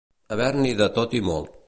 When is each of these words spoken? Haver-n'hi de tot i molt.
Haver-n'hi 0.35 0.71
de 0.81 0.87
tot 0.97 1.15
i 1.21 1.25
molt. 1.29 1.57